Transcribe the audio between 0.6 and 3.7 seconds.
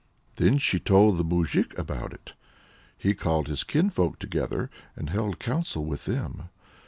told the moujik about it. He called his